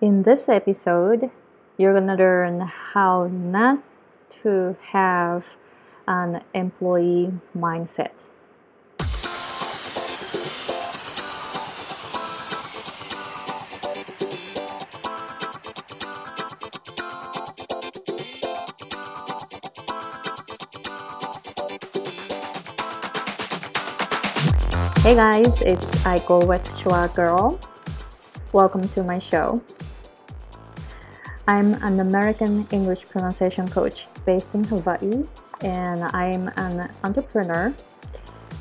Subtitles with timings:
[0.00, 1.30] In this episode,
[1.76, 3.82] you're gonna learn how not
[4.42, 5.44] to have
[6.08, 8.08] an employee mindset.
[25.02, 27.60] Hey guys, it's Aiko with Schwa Girl.
[28.54, 29.62] Welcome to my show.
[31.50, 35.24] I'm an American English pronunciation coach based in Hawaii,
[35.62, 37.74] and I'm an entrepreneur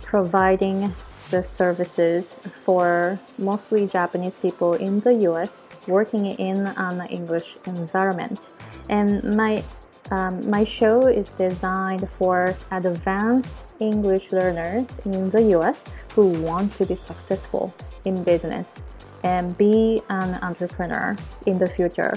[0.00, 0.94] providing
[1.28, 2.32] the services
[2.64, 5.50] for mostly Japanese people in the US
[5.86, 8.40] working in an English environment.
[8.88, 9.62] And my
[10.10, 15.84] um, my show is designed for advanced English learners in the US
[16.14, 17.74] who want to be successful
[18.06, 18.80] in business
[19.24, 22.14] and be an entrepreneur in the future.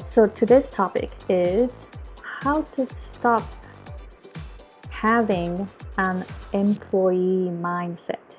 [0.00, 1.86] So today's topic is
[2.42, 3.44] how to stop
[4.90, 8.38] having an employee mindset.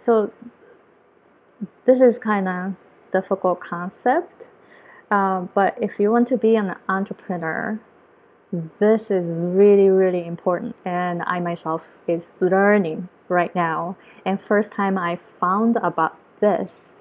[0.00, 0.32] So
[1.84, 2.74] this is kind of
[3.12, 4.44] difficult concept,
[5.10, 7.78] uh, but if you want to be an entrepreneur,
[8.78, 13.96] this is really really important, and I myself is learning right now.
[14.24, 16.92] And first time I found about this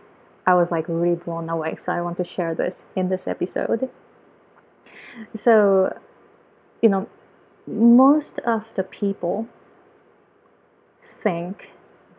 [0.46, 1.76] I was like really blown away.
[1.76, 3.90] So I want to share this in this episode.
[5.40, 5.98] So,
[6.82, 7.08] you know,
[7.68, 9.48] most of the people
[11.22, 11.70] think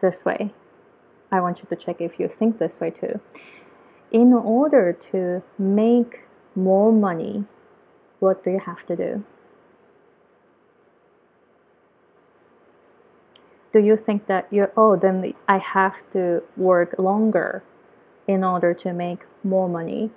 [0.01, 0.53] this way.
[1.31, 3.21] I want you to check if you think this way too.
[4.11, 6.21] In order to make
[6.55, 7.45] more money,
[8.21, 9.25] what do you have to do?
[13.73, 17.63] Do you think that you're, oh, then I have to work longer
[18.27, 20.11] in order to make more money.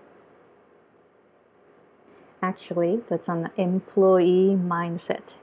[2.42, 5.34] Actually, that's an employee mindset.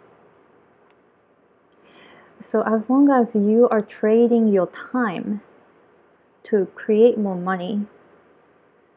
[2.40, 5.42] So, as long as you are trading your time
[6.44, 7.86] to create more money,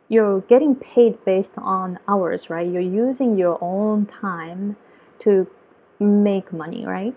[0.09, 2.67] you're getting paid based on hours, right?
[2.67, 4.77] You're using your own time
[5.19, 5.47] to
[5.99, 7.15] make money, right?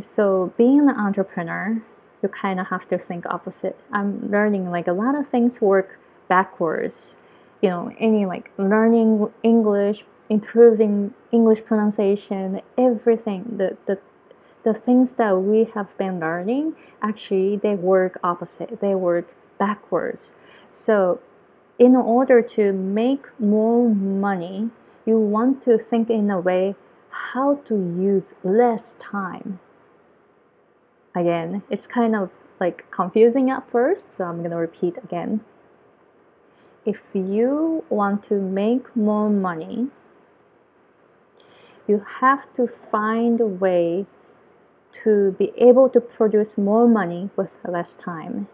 [0.00, 1.82] So, being an entrepreneur,
[2.26, 3.78] you kind of have to think opposite.
[3.92, 5.98] I'm learning like a lot of things work
[6.28, 7.14] backwards.
[7.62, 13.40] You know, any like learning English, improving English pronunciation, everything.
[13.58, 13.98] The the
[14.64, 18.80] the things that we have been learning actually they work opposite.
[18.80, 20.32] They work backwards.
[20.70, 21.20] So,
[21.78, 24.70] in order to make more money,
[25.06, 26.74] you want to think in a way
[27.32, 29.60] how to use less time
[31.16, 31.62] again.
[31.70, 35.40] It's kind of like confusing at first, so I'm gonna repeat again.
[36.84, 39.88] If you want to make more money,
[41.88, 44.06] you have to find a way
[45.04, 48.48] to be able to produce more money with less time.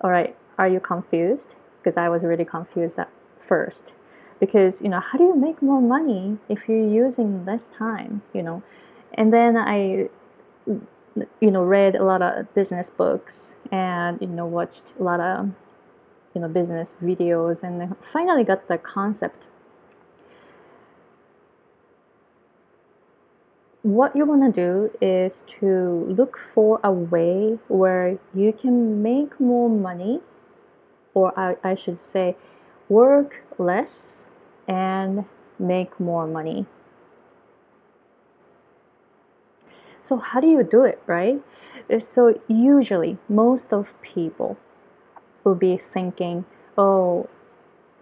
[0.00, 1.54] All right, are you confused?
[1.78, 3.92] Because I was really confused at first.
[4.38, 8.22] Because, you know, how do you make more money if you're using less time?
[8.32, 8.62] You know,
[9.14, 10.08] and then I,
[11.40, 15.50] you know, read a lot of business books and you know watched a lot of
[16.34, 19.44] you know business videos and finally got the concept.
[23.82, 29.40] What you want to do is to look for a way where you can make
[29.40, 30.20] more money,
[31.14, 32.36] or I, I should say,
[32.90, 34.18] work less
[34.68, 35.24] and
[35.58, 36.66] make more money
[40.10, 41.40] So how do you do it, right?
[41.88, 44.56] Uh, so usually most of people
[45.44, 47.28] will be thinking, "Oh,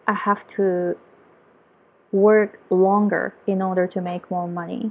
[0.06, 0.96] I have to
[2.10, 4.90] work longer in order to make more money."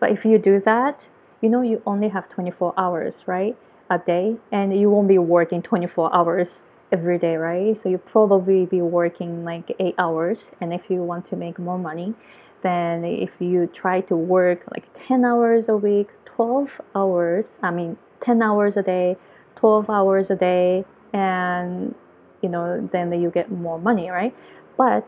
[0.00, 1.06] But if you do that,
[1.40, 3.54] you know you only have 24 hours, right?
[3.88, 7.78] A day and you won't be working 24 hours every day, right?
[7.78, 11.78] So you probably be working like 8 hours and if you want to make more
[11.78, 12.14] money,
[12.62, 17.96] then if you try to work like 10 hours a week 12 hours i mean
[18.22, 19.16] 10 hours a day
[19.56, 21.94] 12 hours a day and
[22.42, 24.34] you know then you get more money right?
[24.76, 25.06] But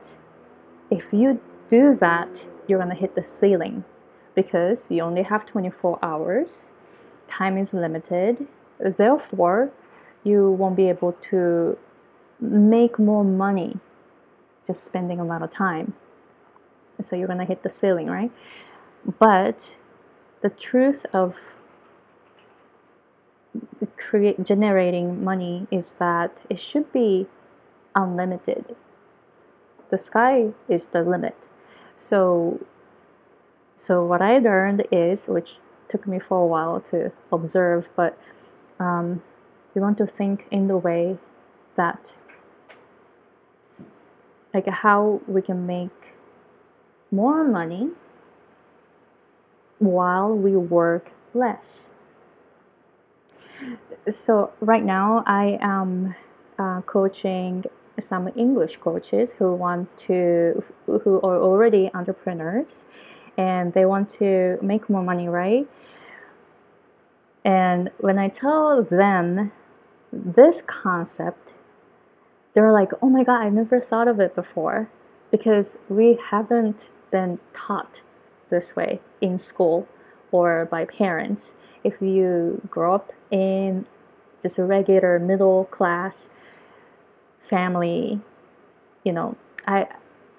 [0.91, 2.29] if you do that
[2.67, 3.85] you're going to hit the ceiling
[4.35, 6.71] because you only have 24 hours
[7.29, 8.47] time is limited.
[8.79, 9.71] Therefore
[10.23, 11.77] you won't be able to
[12.41, 13.79] make more money
[14.67, 15.95] just spending a lot of time
[17.03, 18.31] so you're gonna hit the ceiling, right?
[19.19, 19.77] But
[20.43, 21.37] the truth of
[23.97, 27.27] create generating money is that it should be
[27.95, 28.77] unlimited.
[29.91, 31.37] The sky is the limit.
[31.97, 32.61] So
[33.77, 35.59] so what I learned is, which
[35.89, 38.19] took me for a while to observe, but
[38.79, 39.23] um,
[39.75, 41.19] we want to think in the way
[41.77, 42.15] that
[44.53, 45.91] like how we can make
[47.15, 47.91] more money
[49.79, 51.91] while we work less.
[54.11, 56.15] So right now I am
[56.59, 57.65] uh, coaching
[58.01, 62.81] some English coaches who want to who are already entrepreneurs
[63.37, 65.67] and they want to make more money, right?
[67.45, 69.53] And when I tell them
[70.13, 71.53] this concept,
[72.55, 74.89] they're like, oh my God, I never thought of it before
[75.31, 78.01] because we haven't been taught
[78.51, 79.87] this way in school
[80.33, 81.53] or by parents.
[81.85, 83.87] If you grow up in
[84.43, 86.15] just a regular middle class
[87.39, 88.21] family,
[89.05, 89.87] you know, I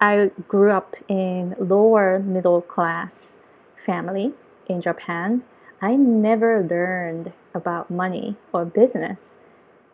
[0.01, 3.37] I grew up in lower middle class
[3.77, 4.33] family
[4.67, 5.43] in Japan.
[5.81, 9.19] I never learned about money or business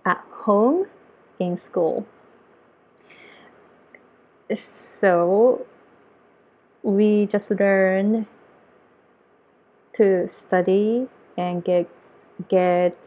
[0.03, 0.87] at home
[1.37, 2.07] in school.
[4.55, 5.67] So
[6.83, 8.27] we just learn
[9.93, 11.07] to study
[11.37, 11.87] and get
[12.47, 12.97] get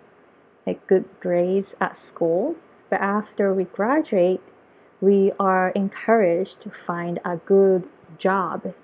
[0.66, 2.56] like good grades at school.
[2.90, 4.40] But after we graduate,
[5.00, 7.88] we are encouraged to find a good
[8.18, 8.74] job,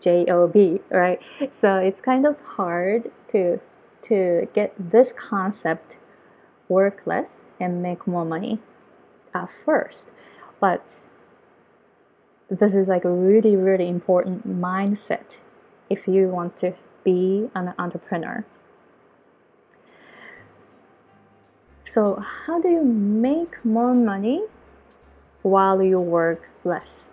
[0.00, 1.20] J O B, right?
[1.52, 3.60] So it's kind of hard to
[4.02, 5.96] to get this concept
[6.68, 8.58] work less and make more money
[9.34, 10.06] at first.
[10.60, 10.84] But
[12.48, 15.38] this is like a really, really important mindset
[15.90, 18.44] if you want to be an entrepreneur.
[21.88, 24.42] So, how do you make more money
[25.42, 27.12] while you work less?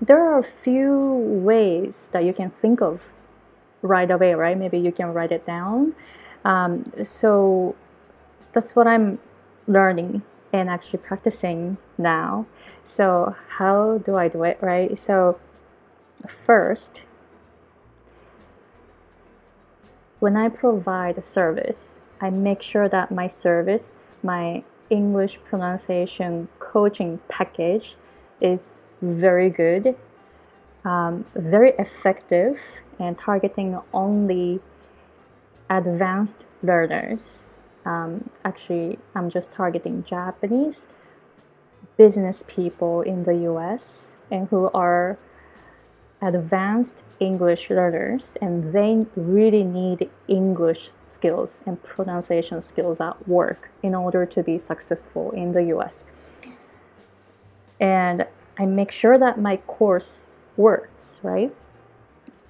[0.00, 0.94] There are a few
[1.44, 3.02] ways that you can think of
[3.82, 4.58] right away, right?
[4.58, 5.94] Maybe you can write it down.
[6.44, 7.76] Um, so
[8.52, 9.18] that's what I'm
[9.66, 10.22] learning
[10.54, 12.46] and actually practicing now.
[12.84, 14.96] So, how do I do it, right?
[14.96, 15.40] So,
[16.28, 17.02] first,
[20.20, 27.18] when I provide a service, I make sure that my service, my English pronunciation coaching
[27.28, 27.96] package
[28.40, 29.96] is very good,
[30.84, 32.60] um, very effective,
[33.00, 34.60] and targeting only
[35.68, 37.46] advanced learners.
[37.84, 40.82] Um, actually, I'm just targeting Japanese
[41.96, 45.18] business people in the US and who are
[46.20, 53.94] advanced English learners and they really need English skills and pronunciation skills at work in
[53.94, 56.04] order to be successful in the US.
[57.78, 58.26] And
[58.58, 60.26] I make sure that my course
[60.56, 61.54] works, right?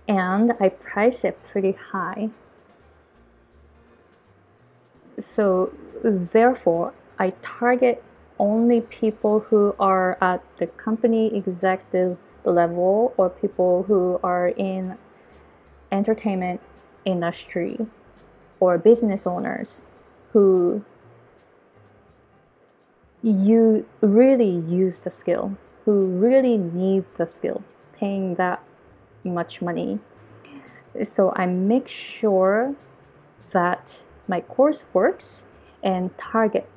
[0.06, 2.30] And I price it pretty high.
[5.34, 5.72] So,
[6.02, 8.02] therefore, I target
[8.38, 14.98] only people who are at the company executive level or people who are in
[15.90, 16.60] entertainment
[17.04, 17.86] industry
[18.60, 19.82] or business owners
[20.32, 20.84] who
[23.22, 27.62] you really use the skill who really need the skill
[27.94, 28.62] paying that
[29.22, 29.98] much money.
[31.02, 32.74] So i make sure
[33.52, 35.44] that my course works
[35.82, 36.68] and target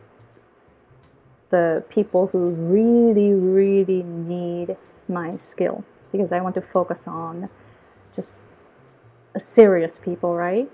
[1.50, 4.75] the people who really really need
[5.08, 7.50] my skill because I want to focus on
[8.13, 8.46] just
[9.38, 10.70] serious people, right?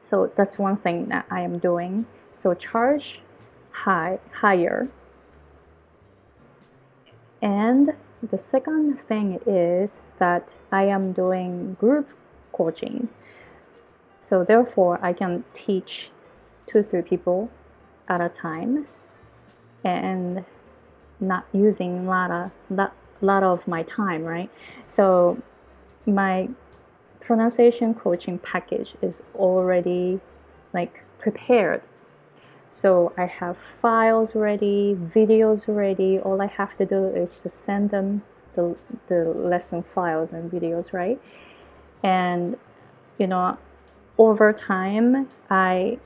[0.00, 2.06] So that's one thing that I am doing.
[2.32, 3.20] So charge
[3.70, 4.88] high higher.
[7.40, 7.92] And
[8.22, 12.08] the second thing is that I am doing group
[12.52, 13.08] coaching.
[14.22, 16.10] So therefore I can teach
[16.66, 17.50] two three people
[18.08, 18.86] at a time
[19.84, 20.44] and
[21.20, 24.50] not using a lot of lot of my time, right?
[24.86, 25.42] So
[26.06, 26.48] my
[27.20, 30.20] pronunciation coaching package is already
[30.72, 31.82] like prepared.
[32.70, 36.18] So I have files ready, videos ready.
[36.18, 38.22] All I have to do is just send them
[38.54, 38.76] the,
[39.08, 41.20] the lesson files and videos, right?
[42.02, 42.56] And
[43.18, 43.58] you know,
[44.18, 45.98] over time, I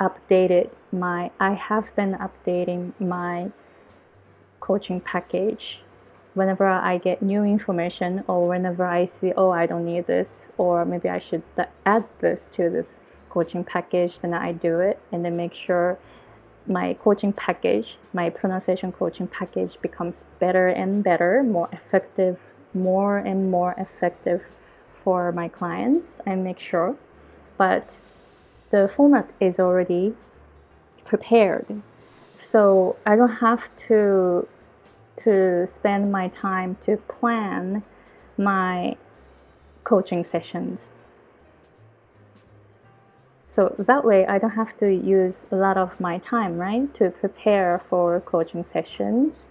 [0.00, 3.50] updated my, I have been updating my
[4.60, 5.80] coaching package.
[6.34, 10.84] Whenever I get new information or whenever I see, oh, I don't need this, or
[10.84, 11.42] maybe I should
[11.84, 15.98] add this to this coaching package, then I do it and then make sure
[16.66, 22.38] my coaching package, my pronunciation coaching package becomes better and better, more effective,
[22.72, 24.42] more and more effective
[25.02, 26.20] for my clients.
[26.26, 26.96] I make sure.
[27.56, 27.90] But
[28.70, 30.14] the format is already
[31.04, 31.82] prepared.
[32.38, 34.48] So I don't have to
[35.24, 37.82] to spend my time to plan
[38.38, 38.96] my
[39.84, 40.92] coaching sessions.
[43.46, 47.10] So that way I don't have to use a lot of my time, right, to
[47.10, 49.50] prepare for coaching sessions.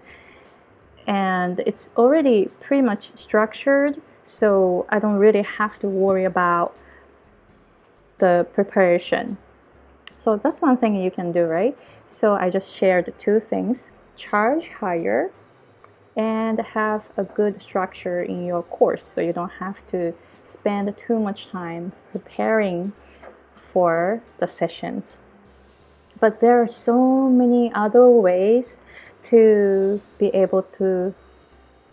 [1.06, 6.76] And it's already pretty much structured, so I don't really have to worry about
[8.20, 9.38] the preparation.
[10.18, 11.78] So that's one thing you can do, right?
[12.08, 15.32] So I just shared two things charge higher
[16.16, 21.18] and have a good structure in your course so you don't have to spend too
[21.18, 22.92] much time preparing
[23.72, 25.20] for the sessions.
[26.20, 28.82] But there are so many other ways
[29.30, 31.14] to be able to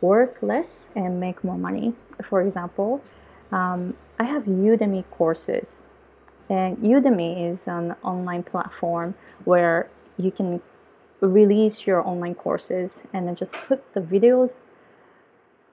[0.00, 1.94] work less and make more money.
[2.22, 3.02] For example,
[3.52, 5.82] um, I have Udemy courses,
[6.48, 10.60] and Udemy is an online platform where you can
[11.20, 14.58] release your online courses and then just put the videos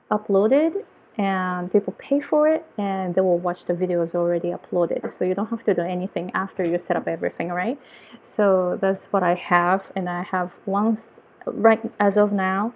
[0.09, 0.83] uploaded
[1.17, 5.15] and people pay for it and they will watch the videos already uploaded.
[5.15, 7.79] So you don't have to do anything after you set up everything right?
[8.23, 10.97] So that's what i have and i have one
[11.45, 12.73] right as of now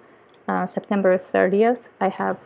[0.48, 2.38] uh, september 30th i have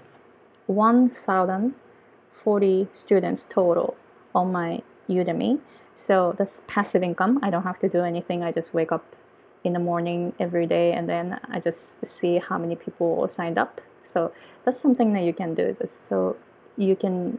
[0.66, 3.96] 1040 students total
[4.34, 5.58] on my udemy
[5.94, 9.16] so that's passive income i don't have to do anything i just wake up
[9.64, 13.80] in the morning every day and then I just see how many people signed up.
[14.12, 14.32] So
[14.64, 15.76] that's something that you can do.
[16.08, 16.36] So
[16.76, 17.38] you can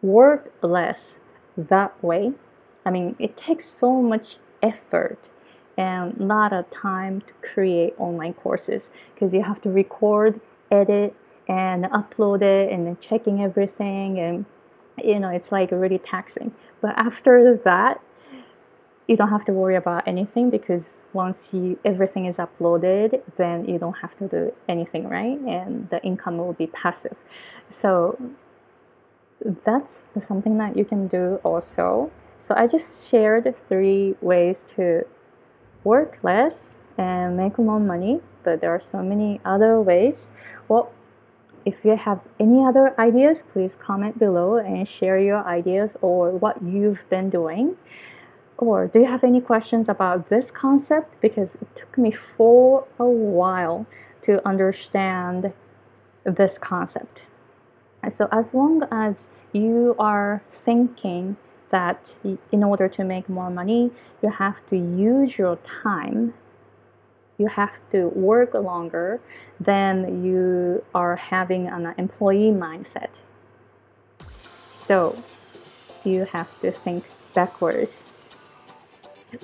[0.00, 1.18] work less
[1.56, 2.32] that way.
[2.84, 5.28] I mean, it takes so much effort
[5.78, 10.40] and a lot of time to create online courses because you have to record,
[10.72, 11.14] edit,
[11.48, 14.44] and upload it and then checking everything and
[15.02, 16.52] you know it's like really taxing.
[16.82, 18.02] But after that
[19.06, 23.78] you don't have to worry about anything because once you everything is uploaded then you
[23.78, 25.38] don't have to do anything right?
[25.38, 27.16] And the income will be passive.
[27.70, 28.20] So
[29.64, 32.10] that's something that you can do also.
[32.40, 35.04] So i just shared three ways to
[35.92, 36.56] work less
[36.96, 40.28] and make more money but there are so many other ways
[40.68, 40.84] well
[41.64, 46.56] if you have any other ideas please comment below and share your ideas or what
[46.62, 47.76] you've been doing
[48.58, 51.14] or do you have any questions about this concept?
[51.20, 53.86] Because it took me for a while
[54.22, 55.52] to understand
[56.24, 57.22] this concept.
[58.08, 61.36] So, as long as you are thinking
[61.70, 63.90] that in order to make more money,
[64.22, 66.34] you have to use your time,
[67.36, 69.20] you have to work longer,
[69.60, 73.10] than you are having an employee mindset.
[74.72, 75.16] So,
[76.04, 77.92] you have to think backwards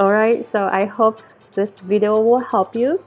[0.01, 1.21] Alright, so I hope
[1.55, 3.05] this video will help you.